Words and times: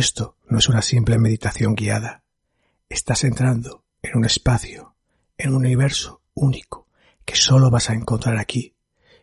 Esto 0.00 0.38
no 0.48 0.56
es 0.56 0.70
una 0.70 0.80
simple 0.80 1.18
meditación 1.18 1.74
guiada. 1.74 2.24
Estás 2.88 3.22
entrando 3.22 3.84
en 4.00 4.16
un 4.16 4.24
espacio, 4.24 4.96
en 5.36 5.50
un 5.50 5.56
universo 5.56 6.22
único 6.32 6.88
que 7.26 7.36
solo 7.36 7.70
vas 7.70 7.90
a 7.90 7.92
encontrar 7.92 8.38
aquí 8.38 8.74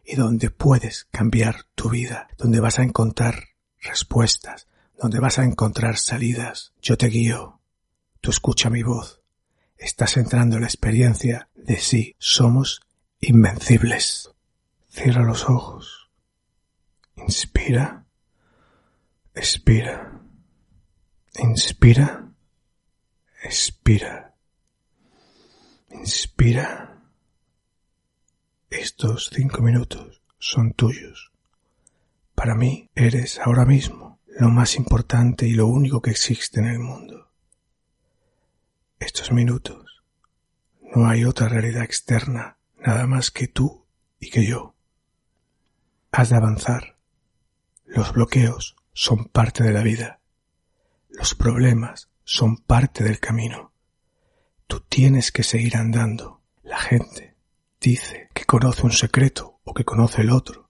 y 0.05 0.15
donde 0.17 0.51
puedes 0.51 1.05
cambiar 1.05 1.63
tu 1.73 1.89
vida, 1.89 2.27
donde 2.37 2.59
vas 2.59 2.77
a 2.77 2.83
encontrar 2.83 3.55
respuestas, 3.81 4.67
donde 5.01 5.19
vas 5.19 5.39
a 5.39 5.45
encontrar 5.45 5.97
salidas. 5.97 6.73
Yo 6.79 6.95
te 6.95 7.07
guío, 7.07 7.59
tú 8.21 8.29
escucha 8.29 8.69
mi 8.69 8.83
voz. 8.83 9.23
Estás 9.79 10.15
entrando 10.15 10.57
en 10.57 10.61
la 10.61 10.67
experiencia 10.67 11.49
de 11.55 11.77
sí, 11.77 12.15
somos 12.19 12.81
invencibles. 13.19 14.29
Cierra 14.89 15.23
los 15.23 15.49
ojos. 15.49 16.11
Inspira. 17.15 18.05
Expira. 19.33 20.16
Inspira. 21.39 22.31
Expira. 23.43 24.35
Inspira. 25.91 26.99
Estos 28.71 29.29
cinco 29.31 29.61
minutos 29.61 30.23
son 30.39 30.73
tuyos. 30.73 31.31
Para 32.33 32.55
mí 32.55 32.89
eres 32.95 33.39
ahora 33.39 33.65
mismo 33.65 34.19
lo 34.25 34.49
más 34.49 34.75
importante 34.75 35.47
y 35.47 35.53
lo 35.53 35.67
único 35.67 36.01
que 36.01 36.09
existe 36.09 36.59
en 36.59 36.67
el 36.67 36.79
mundo. 36.79 37.31
Estos 38.99 39.31
minutos 39.31 40.03
no 40.95 41.07
hay 41.07 41.23
otra 41.23 41.49
realidad 41.49 41.83
externa 41.83 42.57
nada 42.79 43.05
más 43.05 43.29
que 43.29 43.47
tú 43.47 43.85
y 44.19 44.31
que 44.31 44.43
yo. 44.45 44.75
Has 46.11 46.29
de 46.29 46.35
avanzar. 46.35 46.97
Los 47.85 48.11
bloqueos 48.11 48.75
son 48.93 49.25
parte 49.25 49.63
de 49.63 49.71
la 49.71 49.83
vida. 49.83 50.19
Los 51.17 51.33
problemas 51.33 52.11
son 52.23 52.57
parte 52.57 53.03
del 53.03 53.19
camino. 53.19 53.71
Tú 54.67 54.81
tienes 54.81 55.31
que 55.31 55.41
seguir 55.41 55.75
andando. 55.75 56.43
La 56.61 56.77
gente 56.77 57.35
dice 57.81 58.29
que 58.35 58.45
conoce 58.45 58.83
un 58.83 58.91
secreto 58.91 59.59
o 59.63 59.73
que 59.73 59.83
conoce 59.83 60.21
el 60.21 60.29
otro, 60.29 60.69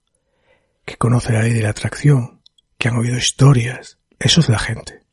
que 0.86 0.96
conoce 0.96 1.34
la 1.34 1.42
ley 1.42 1.52
de 1.52 1.64
la 1.64 1.72
atracción, 1.72 2.42
que 2.78 2.88
han 2.88 2.96
oído 2.96 3.18
historias. 3.18 4.00
Eso 4.20 4.40
es 4.40 4.48
la 4.48 4.58
gente. 4.58 5.04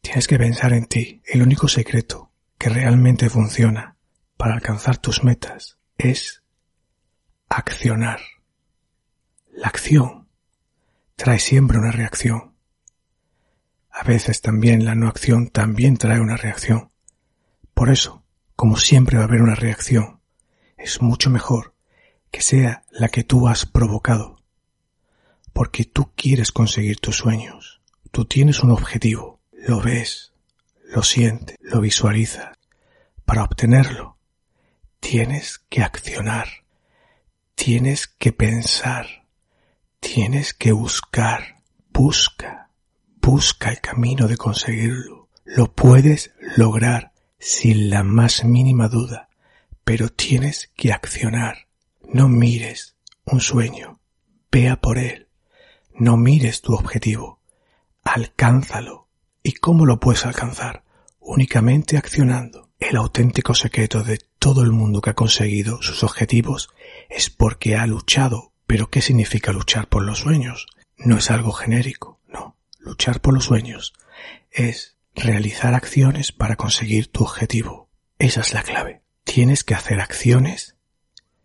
Tienes 0.00 0.26
que 0.26 0.40
pensar 0.40 0.72
en 0.72 0.86
ti. 0.86 1.22
El 1.24 1.42
único 1.42 1.68
secreto 1.68 2.32
que 2.58 2.68
realmente 2.68 3.30
funciona 3.30 3.96
para 4.36 4.54
alcanzar 4.54 4.96
tus 4.96 5.22
metas 5.22 5.78
es 5.98 6.42
accionar. 7.48 8.18
La 9.52 9.68
acción 9.68 10.26
trae 11.14 11.38
siempre 11.38 11.78
una 11.78 11.92
reacción. 11.92 12.55
A 13.98 14.02
veces 14.02 14.42
también 14.42 14.84
la 14.84 14.94
no 14.94 15.08
acción 15.08 15.48
también 15.48 15.96
trae 15.96 16.20
una 16.20 16.36
reacción. 16.36 16.92
Por 17.72 17.88
eso, 17.88 18.26
como 18.54 18.76
siempre 18.76 19.16
va 19.16 19.22
a 19.22 19.26
haber 19.26 19.40
una 19.40 19.54
reacción, 19.54 20.20
es 20.76 21.00
mucho 21.00 21.30
mejor 21.30 21.74
que 22.30 22.42
sea 22.42 22.84
la 22.90 23.08
que 23.08 23.24
tú 23.24 23.48
has 23.48 23.64
provocado. 23.64 24.42
Porque 25.54 25.84
tú 25.84 26.12
quieres 26.14 26.52
conseguir 26.52 27.00
tus 27.00 27.16
sueños. 27.16 27.80
Tú 28.10 28.26
tienes 28.26 28.62
un 28.62 28.70
objetivo. 28.70 29.40
Lo 29.50 29.80
ves, 29.80 30.34
lo 30.84 31.02
sientes, 31.02 31.56
lo 31.62 31.80
visualizas. 31.80 32.54
Para 33.24 33.44
obtenerlo, 33.44 34.18
tienes 35.00 35.58
que 35.70 35.82
accionar. 35.82 36.48
Tienes 37.54 38.08
que 38.08 38.34
pensar. 38.34 39.06
Tienes 40.00 40.52
que 40.52 40.72
buscar. 40.72 41.62
Busca. 41.88 42.65
Busca 43.26 43.70
el 43.70 43.80
camino 43.80 44.26
de 44.26 44.38
conseguirlo. 44.38 45.28
Lo 45.44 45.72
puedes 45.72 46.32
lograr 46.56 47.12
sin 47.38 47.90
la 47.90 48.02
más 48.02 48.44
mínima 48.44 48.88
duda 48.88 49.26
pero 49.86 50.08
tienes 50.08 50.72
que 50.76 50.92
accionar. 50.92 51.68
No 52.12 52.28
mires 52.28 52.96
un 53.24 53.40
sueño, 53.40 54.00
vea 54.50 54.80
por 54.80 54.98
él. 54.98 55.28
No 55.94 56.16
mires 56.16 56.60
tu 56.60 56.74
objetivo, 56.74 57.40
alcánzalo. 58.02 59.06
¿Y 59.44 59.52
cómo 59.52 59.86
lo 59.86 60.00
puedes 60.00 60.26
alcanzar? 60.26 60.82
Únicamente 61.20 61.96
accionando. 61.96 62.70
El 62.80 62.96
auténtico 62.96 63.54
secreto 63.54 64.02
de 64.02 64.18
todo 64.40 64.62
el 64.62 64.72
mundo 64.72 65.00
que 65.00 65.10
ha 65.10 65.14
conseguido 65.14 65.80
sus 65.82 66.02
objetivos 66.02 66.68
es 67.08 67.30
porque 67.30 67.76
ha 67.76 67.86
luchado. 67.86 68.52
Pero 68.66 68.90
¿qué 68.90 69.00
significa 69.00 69.52
luchar 69.52 69.88
por 69.88 70.02
los 70.02 70.18
sueños? 70.18 70.66
No 70.98 71.18
es 71.18 71.30
algo 71.30 71.52
genérico. 71.52 72.15
Luchar 72.86 73.20
por 73.20 73.34
los 73.34 73.44
sueños 73.44 73.92
es 74.50 74.96
realizar 75.14 75.74
acciones 75.74 76.32
para 76.32 76.56
conseguir 76.56 77.08
tu 77.08 77.24
objetivo. 77.24 77.90
Esa 78.18 78.40
es 78.40 78.54
la 78.54 78.62
clave 78.62 79.02
tienes 79.26 79.64
que 79.64 79.74
hacer 79.74 80.00
acciones, 80.00 80.76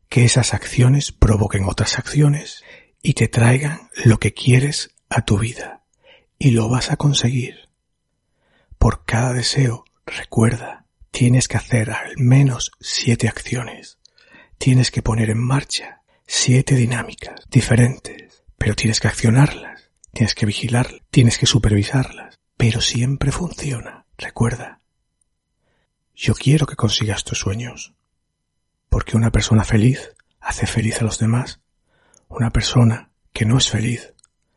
que 0.08 0.24
esas 0.24 0.54
acciones 0.54 1.12
provoquen 1.12 1.66
otras 1.66 1.98
acciones 1.98 2.64
y 3.02 3.16
te 3.16 3.28
traigan 3.28 3.90
lo 4.06 4.20
que 4.20 4.34
quieres 4.34 4.96
a 5.10 5.26
tu 5.26 5.38
vida. 5.38 5.84
Y 6.38 6.52
lo 6.52 6.70
vas 6.70 6.92
a 6.92 6.96
conseguir. 6.96 7.70
Por 8.78 9.04
cada 9.04 9.34
deseo, 9.34 9.84
recuerda, 10.06 10.86
tienes 11.10 11.48
que 11.48 11.58
hacer 11.58 11.92
al 11.92 12.14
menos 12.18 12.72
siete 12.80 13.28
acciones. 13.28 13.98
Tienes 14.58 14.92
que 14.92 15.02
poner 15.02 15.30
en 15.30 15.40
marcha 15.40 16.04
siete 16.28 16.76
dinámicas 16.76 17.42
diferentes, 17.50 18.44
pero 18.58 18.76
tienes 18.76 19.00
que 19.00 19.08
accionarlas, 19.08 19.71
tienes 20.14 20.36
que 20.36 20.46
vigilarlas, 20.46 21.02
tienes 21.10 21.38
que 21.38 21.46
supervisarlas, 21.46 22.40
pero 22.58 22.82
siempre 22.82 23.32
funciona. 23.32 24.06
Recuerda, 24.18 24.82
yo 26.16 26.36
quiero 26.36 26.68
que 26.68 26.76
consigas 26.76 27.24
tus 27.24 27.40
sueños. 27.40 27.96
Porque 28.90 29.18
una 29.18 29.32
persona 29.32 29.64
feliz 29.64 30.12
hace 30.40 30.68
feliz 30.68 31.02
a 31.02 31.06
los 31.06 31.18
demás. 31.18 31.62
Una 32.28 32.52
persona 32.52 33.12
que 33.34 33.46
no 33.46 33.58
es 33.58 33.70
feliz, 33.70 34.14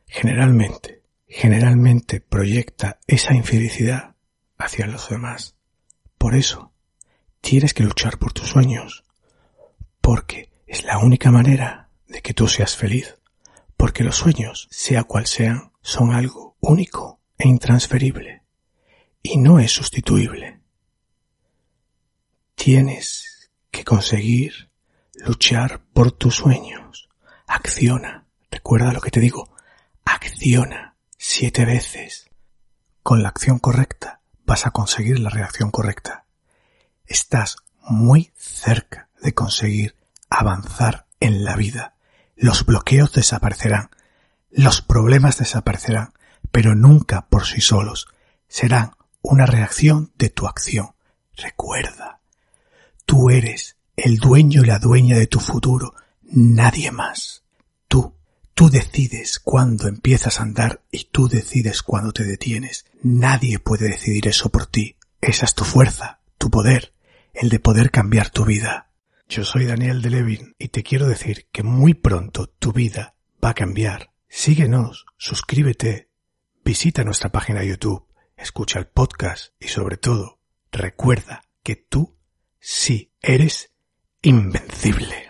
generalmente, 0.06 1.02
generalmente 1.26 2.20
proyecta 2.20 2.98
esa 3.06 3.34
infelicidad 3.34 4.16
hacia 4.58 4.86
los 4.86 5.08
demás. 5.08 5.56
Por 6.18 6.34
eso, 6.34 6.72
tienes 7.40 7.74
que 7.74 7.84
luchar 7.84 8.18
por 8.18 8.32
tus 8.32 8.48
sueños. 8.48 9.04
Porque 10.00 10.50
es 10.66 10.84
la 10.84 10.98
única 10.98 11.30
manera 11.30 11.88
de 12.08 12.20
que 12.22 12.34
tú 12.34 12.48
seas 12.48 12.76
feliz. 12.76 13.16
Porque 13.84 14.02
los 14.02 14.16
sueños, 14.16 14.66
sea 14.70 15.04
cual 15.04 15.26
sean, 15.26 15.70
son 15.82 16.14
algo 16.14 16.56
único 16.60 17.20
e 17.36 17.46
intransferible. 17.46 18.42
Y 19.22 19.36
no 19.36 19.58
es 19.58 19.72
sustituible. 19.72 20.62
Tienes 22.54 23.50
que 23.70 23.84
conseguir 23.84 24.70
luchar 25.16 25.84
por 25.92 26.12
tus 26.12 26.36
sueños. 26.36 27.10
Acciona. 27.46 28.26
Recuerda 28.50 28.94
lo 28.94 29.02
que 29.02 29.10
te 29.10 29.20
digo. 29.20 29.54
Acciona 30.06 30.96
siete 31.18 31.66
veces. 31.66 32.30
Con 33.02 33.22
la 33.22 33.28
acción 33.28 33.58
correcta 33.58 34.22
vas 34.46 34.64
a 34.64 34.70
conseguir 34.70 35.18
la 35.18 35.28
reacción 35.28 35.70
correcta. 35.70 36.24
Estás 37.04 37.56
muy 37.82 38.32
cerca 38.34 39.10
de 39.20 39.34
conseguir 39.34 39.94
avanzar 40.30 41.06
en 41.20 41.44
la 41.44 41.54
vida. 41.54 41.93
Los 42.36 42.66
bloqueos 42.66 43.12
desaparecerán. 43.12 43.90
Los 44.50 44.82
problemas 44.82 45.38
desaparecerán, 45.38 46.12
pero 46.50 46.74
nunca 46.74 47.26
por 47.28 47.46
sí 47.46 47.60
solos. 47.60 48.08
Serán 48.48 48.92
una 49.22 49.46
reacción 49.46 50.12
de 50.16 50.28
tu 50.30 50.46
acción. 50.46 50.94
Recuerda, 51.36 52.20
Tú 53.06 53.30
eres 53.30 53.76
el 53.96 54.18
dueño 54.18 54.62
y 54.62 54.66
la 54.66 54.78
dueña 54.78 55.16
de 55.16 55.26
tu 55.26 55.38
futuro, 55.38 55.94
nadie 56.22 56.90
más. 56.90 57.42
Tú, 57.86 58.14
tú 58.54 58.70
decides 58.70 59.38
cuándo 59.38 59.88
empiezas 59.88 60.40
a 60.40 60.42
andar 60.42 60.82
y 60.90 61.04
tú 61.04 61.28
decides 61.28 61.82
cuándo 61.82 62.12
te 62.12 62.24
detienes. 62.24 62.86
Nadie 63.02 63.58
puede 63.58 63.88
decidir 63.88 64.26
eso 64.26 64.48
por 64.48 64.66
ti. 64.66 64.96
Esa 65.20 65.44
es 65.44 65.54
tu 65.54 65.64
fuerza, 65.64 66.20
tu 66.38 66.50
poder, 66.50 66.94
el 67.34 67.50
de 67.50 67.60
poder 67.60 67.90
cambiar 67.90 68.30
tu 68.30 68.44
vida. 68.44 68.88
Yo 69.28 69.44
soy 69.44 69.66
Daniel 69.66 70.02
de 70.02 70.10
Levin 70.10 70.54
y 70.58 70.68
te 70.68 70.82
quiero 70.82 71.06
decir 71.06 71.48
que 71.52 71.62
muy 71.62 71.94
pronto 71.94 72.46
tu 72.46 72.72
vida 72.72 73.16
va 73.42 73.50
a 73.50 73.54
cambiar. 73.54 74.10
Síguenos, 74.28 75.06
suscríbete, 75.16 76.10
visita 76.64 77.04
nuestra 77.04 77.30
página 77.30 77.60
de 77.60 77.68
YouTube, 77.68 78.06
escucha 78.36 78.78
el 78.78 78.86
podcast 78.86 79.54
y 79.60 79.68
sobre 79.68 79.96
todo, 79.96 80.40
recuerda 80.72 81.42
que 81.62 81.76
tú 81.76 82.14
Sí, 82.66 83.12
eres 83.20 83.74
invencible. 84.22 85.23